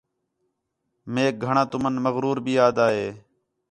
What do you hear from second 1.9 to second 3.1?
مغرور بھی آہدا ہِے